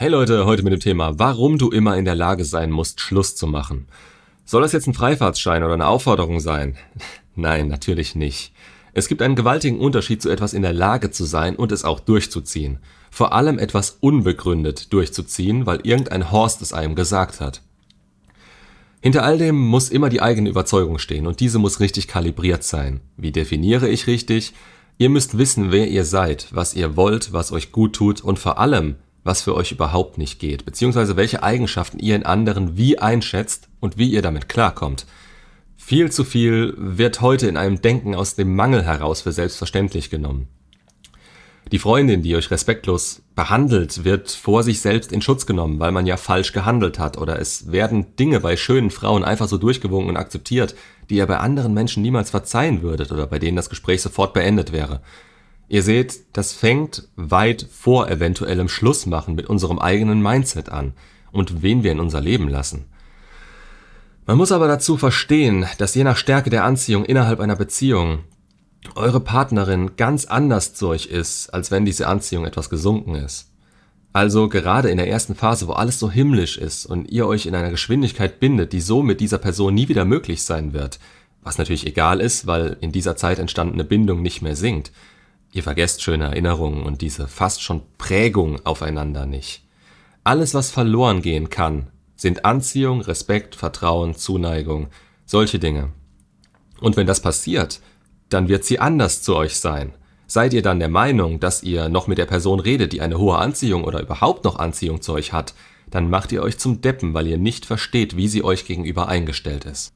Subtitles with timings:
[0.00, 3.36] Hey Leute, heute mit dem Thema, warum du immer in der Lage sein musst, Schluss
[3.36, 3.86] zu machen.
[4.46, 6.78] Soll das jetzt ein Freifahrtschein oder eine Aufforderung sein?
[7.34, 8.54] Nein, natürlich nicht.
[8.94, 12.00] Es gibt einen gewaltigen Unterschied zu etwas in der Lage zu sein und es auch
[12.00, 12.78] durchzuziehen.
[13.10, 17.60] Vor allem etwas unbegründet durchzuziehen, weil irgendein Horst es einem gesagt hat.
[19.02, 23.00] Hinter all dem muss immer die eigene Überzeugung stehen und diese muss richtig kalibriert sein.
[23.18, 24.54] Wie definiere ich richtig?
[24.96, 28.58] Ihr müsst wissen, wer ihr seid, was ihr wollt, was euch gut tut und vor
[28.58, 33.68] allem, was für euch überhaupt nicht geht, beziehungsweise welche Eigenschaften ihr in anderen wie einschätzt
[33.80, 35.06] und wie ihr damit klarkommt.
[35.76, 40.48] Viel zu viel wird heute in einem Denken aus dem Mangel heraus für selbstverständlich genommen.
[41.72, 46.04] Die Freundin, die euch respektlos behandelt, wird vor sich selbst in Schutz genommen, weil man
[46.04, 50.16] ja falsch gehandelt hat, oder es werden Dinge bei schönen Frauen einfach so durchgewunken und
[50.16, 50.74] akzeptiert,
[51.08, 54.72] die ihr bei anderen Menschen niemals verzeihen würdet oder bei denen das Gespräch sofort beendet
[54.72, 55.00] wäre.
[55.70, 60.94] Ihr seht, das fängt weit vor eventuellem Schlussmachen mit unserem eigenen Mindset an
[61.30, 62.86] und wen wir in unser Leben lassen.
[64.26, 68.24] Man muss aber dazu verstehen, dass je nach Stärke der Anziehung innerhalb einer Beziehung
[68.96, 73.52] eure Partnerin ganz anders zu euch ist, als wenn diese Anziehung etwas gesunken ist.
[74.12, 77.54] Also gerade in der ersten Phase, wo alles so himmlisch ist und ihr euch in
[77.54, 80.98] einer Geschwindigkeit bindet, die so mit dieser Person nie wieder möglich sein wird,
[81.44, 84.90] was natürlich egal ist, weil in dieser Zeit entstandene Bindung nicht mehr sinkt,
[85.52, 89.64] Ihr vergesst schöne Erinnerungen und diese fast schon Prägung aufeinander nicht.
[90.22, 94.88] Alles, was verloren gehen kann, sind Anziehung, Respekt, Vertrauen, Zuneigung,
[95.26, 95.92] solche Dinge.
[96.80, 97.80] Und wenn das passiert,
[98.28, 99.92] dann wird sie anders zu euch sein.
[100.26, 103.38] Seid ihr dann der Meinung, dass ihr noch mit der Person redet, die eine hohe
[103.38, 105.54] Anziehung oder überhaupt noch Anziehung zu euch hat,
[105.90, 109.64] dann macht ihr euch zum Deppen, weil ihr nicht versteht, wie sie euch gegenüber eingestellt
[109.64, 109.92] ist.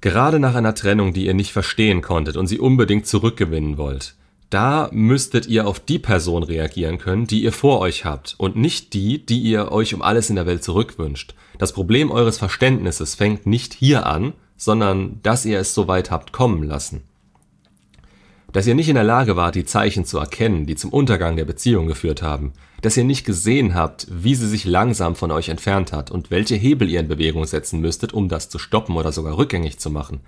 [0.00, 4.14] Gerade nach einer Trennung, die ihr nicht verstehen konntet und sie unbedingt zurückgewinnen wollt,
[4.52, 8.92] da müsstet ihr auf die Person reagieren können, die ihr vor euch habt und nicht
[8.92, 11.34] die, die ihr euch um alles in der Welt zurückwünscht.
[11.58, 16.32] Das Problem eures Verständnisses fängt nicht hier an, sondern dass ihr es so weit habt
[16.32, 17.02] kommen lassen.
[18.52, 21.46] Dass ihr nicht in der Lage wart, die Zeichen zu erkennen, die zum Untergang der
[21.46, 22.52] Beziehung geführt haben.
[22.82, 26.56] Dass ihr nicht gesehen habt, wie sie sich langsam von euch entfernt hat und welche
[26.56, 30.20] Hebel ihr in Bewegung setzen müsstet, um das zu stoppen oder sogar rückgängig zu machen.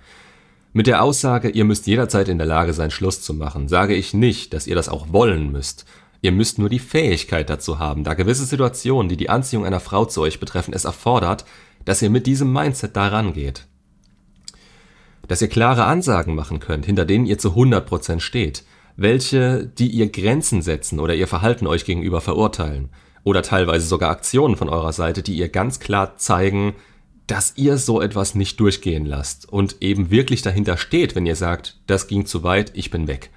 [0.77, 4.13] Mit der Aussage, ihr müsst jederzeit in der Lage sein, Schluss zu machen, sage ich
[4.13, 5.85] nicht, dass ihr das auch wollen müsst.
[6.19, 10.03] Ihr müsst nur die Fähigkeit dazu haben, da gewisse Situationen, die die Anziehung einer Frau
[10.03, 11.45] zu euch betreffen, es erfordert,
[11.85, 13.67] dass ihr mit diesem Mindset daran geht.
[15.29, 18.65] Dass ihr klare Ansagen machen könnt, hinter denen ihr zu 100% steht,
[18.97, 22.89] welche, die ihr Grenzen setzen oder ihr Verhalten euch gegenüber verurteilen,
[23.23, 26.73] oder teilweise sogar Aktionen von eurer Seite, die ihr ganz klar zeigen,
[27.27, 31.79] dass ihr so etwas nicht durchgehen lasst und eben wirklich dahinter steht, wenn ihr sagt,
[31.87, 33.31] das ging zu weit, ich bin weg.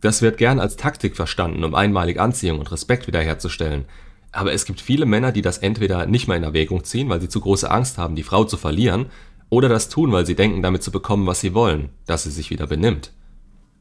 [0.00, 3.86] Das wird gern als Taktik verstanden, um einmalig Anziehung und Respekt wiederherzustellen.
[4.32, 7.30] Aber es gibt viele Männer, die das entweder nicht mehr in Erwägung ziehen, weil sie
[7.30, 9.06] zu große Angst haben, die Frau zu verlieren,
[9.48, 12.50] oder das tun, weil sie denken, damit zu bekommen, was sie wollen, dass sie sich
[12.50, 13.12] wieder benimmt.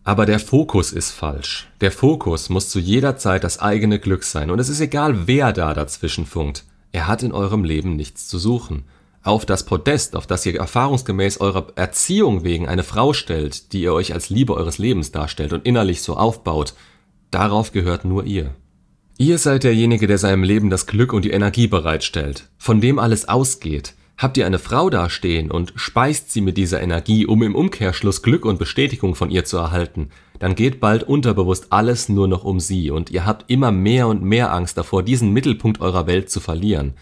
[0.05, 1.69] Aber der Fokus ist falsch.
[1.81, 5.51] Der Fokus muss zu jeder Zeit das eigene Glück sein, und es ist egal, wer
[5.51, 6.63] da dazwischen funkt.
[6.91, 8.85] Er hat in eurem Leben nichts zu suchen
[9.23, 13.93] auf das Podest, auf das ihr erfahrungsgemäß eurer Erziehung wegen eine Frau stellt, die ihr
[13.93, 16.73] euch als Liebe eures Lebens darstellt und innerlich so aufbaut,
[17.31, 18.53] darauf gehört nur ihr.
[19.17, 23.27] Ihr seid derjenige, der seinem Leben das Glück und die Energie bereitstellt, von dem alles
[23.27, 23.93] ausgeht.
[24.17, 28.45] Habt ihr eine Frau dastehen und speist sie mit dieser Energie, um im Umkehrschluss Glück
[28.45, 30.09] und Bestätigung von ihr zu erhalten,
[30.39, 34.23] dann geht bald unterbewusst alles nur noch um sie und ihr habt immer mehr und
[34.23, 36.93] mehr Angst davor, diesen Mittelpunkt eurer Welt zu verlieren.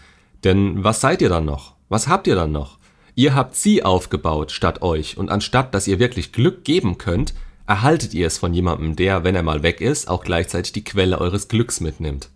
[0.44, 1.74] Denn was seid ihr dann noch?
[1.92, 2.78] Was habt ihr dann noch?
[3.16, 7.34] Ihr habt sie aufgebaut statt euch und anstatt dass ihr wirklich Glück geben könnt,
[7.66, 11.20] erhaltet ihr es von jemandem, der, wenn er mal weg ist, auch gleichzeitig die Quelle
[11.20, 12.30] eures Glücks mitnimmt.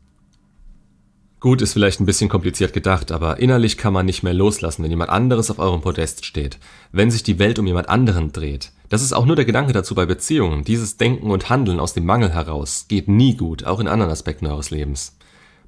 [1.40, 4.90] Gut, ist vielleicht ein bisschen kompliziert gedacht, aber innerlich kann man nicht mehr loslassen, wenn
[4.90, 6.58] jemand anderes auf eurem Podest steht,
[6.92, 8.72] wenn sich die Welt um jemand anderen dreht.
[8.90, 10.64] Das ist auch nur der Gedanke dazu bei Beziehungen.
[10.64, 14.46] Dieses Denken und Handeln aus dem Mangel heraus geht nie gut, auch in anderen Aspekten
[14.48, 15.15] eures Lebens.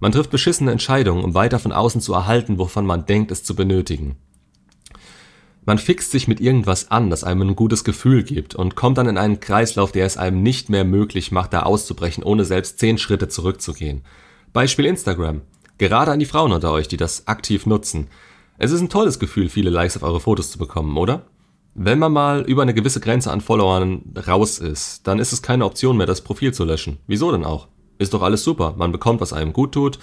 [0.01, 3.57] Man trifft beschissene Entscheidungen, um weiter von außen zu erhalten, wovon man denkt, es zu
[3.57, 4.17] benötigen.
[5.65, 9.09] Man fixt sich mit irgendwas an, das einem ein gutes Gefühl gibt und kommt dann
[9.09, 12.97] in einen Kreislauf, der es einem nicht mehr möglich macht, da auszubrechen, ohne selbst zehn
[12.97, 14.03] Schritte zurückzugehen.
[14.55, 15.43] Beispiel Instagram.
[15.77, 18.09] Gerade an die Frauen unter euch, die das aktiv nutzen.
[18.57, 21.27] Es ist ein tolles Gefühl, viele Likes auf eure Fotos zu bekommen, oder?
[21.75, 25.65] Wenn man mal über eine gewisse Grenze an Followern raus ist, dann ist es keine
[25.65, 26.99] Option mehr, das Profil zu löschen.
[27.07, 27.69] Wieso denn auch?
[27.99, 28.75] Ist doch alles super.
[28.77, 29.99] Man bekommt, was einem gut tut,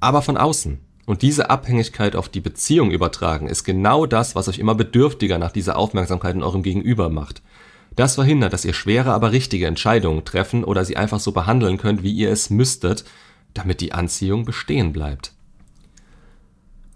[0.00, 0.78] aber von außen.
[1.06, 5.50] Und diese Abhängigkeit auf die Beziehung übertragen ist genau das, was euch immer bedürftiger nach
[5.50, 7.42] dieser Aufmerksamkeit in eurem Gegenüber macht.
[7.96, 12.02] Das verhindert, dass ihr schwere, aber richtige Entscheidungen treffen oder sie einfach so behandeln könnt,
[12.02, 13.04] wie ihr es müsstet,
[13.54, 15.32] damit die Anziehung bestehen bleibt.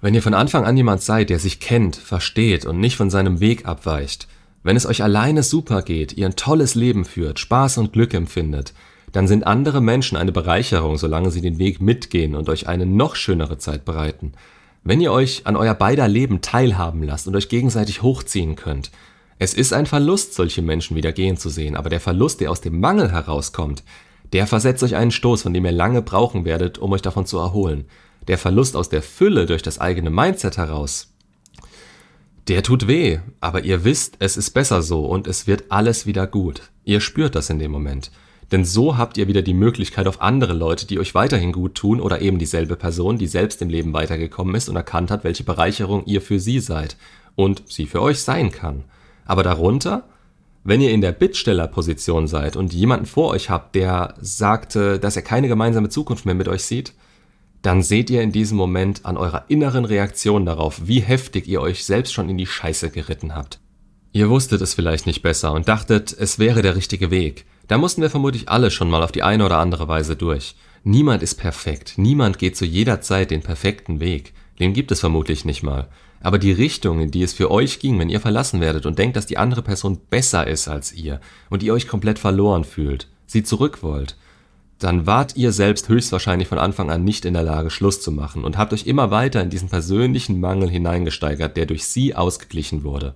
[0.01, 3.41] Wenn ihr von Anfang an jemand seid, der sich kennt, versteht und nicht von seinem
[3.41, 4.29] Weg abweicht,
[4.63, 8.75] wenn es euch alleine super geht, ihr ein tolles Leben führt, Spaß und Glück empfindet,
[9.15, 13.15] dann sind andere Menschen eine Bereicherung, solange sie den Weg mitgehen und euch eine noch
[13.15, 14.33] schönere Zeit bereiten.
[14.83, 18.91] Wenn ihr euch an euer beider Leben teilhaben lasst und euch gegenseitig hochziehen könnt,
[19.39, 22.61] es ist ein Verlust, solche Menschen wieder gehen zu sehen, aber der Verlust, der aus
[22.61, 23.85] dem Mangel herauskommt,
[24.33, 27.39] der versetzt euch einen Stoß, von dem ihr lange brauchen werdet, um euch davon zu
[27.39, 27.85] erholen.
[28.27, 31.15] Der Verlust aus der Fülle durch das eigene Mindset heraus,
[32.49, 36.27] der tut weh, aber ihr wisst, es ist besser so und es wird alles wieder
[36.27, 36.63] gut.
[36.85, 38.11] Ihr spürt das in dem Moment.
[38.53, 42.01] Denn so habt ihr wieder die Möglichkeit auf andere Leute, die euch weiterhin gut tun
[42.01, 46.05] oder eben dieselbe Person, die selbst im Leben weitergekommen ist und erkannt hat, welche Bereicherung
[46.07, 46.97] ihr für sie seid
[47.37, 48.85] und sie für euch sein kann.
[49.25, 50.05] Aber darunter,
[50.63, 55.23] wenn ihr in der Bittstellerposition seid und jemanden vor euch habt, der sagte, dass er
[55.23, 56.95] keine gemeinsame Zukunft mehr mit euch sieht,
[57.63, 61.85] dann seht ihr in diesem Moment an eurer inneren Reaktion darauf, wie heftig ihr euch
[61.85, 63.59] selbst schon in die Scheiße geritten habt.
[64.13, 67.47] Ihr wusstet es vielleicht nicht besser und dachtet, es wäre der richtige Weg.
[67.69, 70.55] Da mussten wir vermutlich alle schon mal auf die eine oder andere Weise durch.
[70.83, 74.35] Niemand ist perfekt, niemand geht zu jeder Zeit den perfekten Weg.
[74.61, 75.89] Den gibt es vermutlich nicht mal.
[76.21, 79.17] Aber die Richtung, in die es für euch ging, wenn ihr verlassen werdet und denkt,
[79.17, 81.21] dass die andere Person besser ist als ihr
[81.51, 84.17] und ihr euch komplett verloren fühlt, sie zurück wollt,
[84.79, 88.45] dann wart ihr selbst höchstwahrscheinlich von Anfang an nicht in der Lage, Schluss zu machen
[88.45, 93.15] und habt euch immer weiter in diesen persönlichen Mangel hineingesteigert, der durch sie ausgeglichen wurde.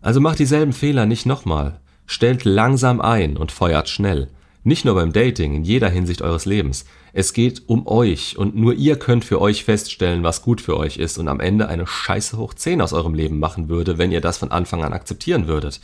[0.00, 1.80] Also macht dieselben Fehler nicht nochmal.
[2.06, 4.28] Stellt langsam ein und feuert schnell.
[4.62, 6.86] Nicht nur beim Dating, in jeder Hinsicht eures Lebens.
[7.12, 10.96] Es geht um euch und nur ihr könnt für euch feststellen, was gut für euch
[10.96, 14.20] ist und am Ende eine Scheiße hoch 10 aus eurem Leben machen würde, wenn ihr
[14.20, 15.80] das von Anfang an akzeptieren würdet.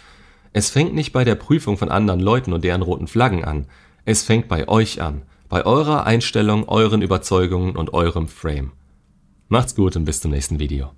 [0.53, 3.67] Es fängt nicht bei der Prüfung von anderen Leuten und deren roten Flaggen an.
[4.05, 8.73] Es fängt bei euch an, bei eurer Einstellung, euren Überzeugungen und eurem Frame.
[9.49, 10.91] Macht's gut und bis zum nächsten Video.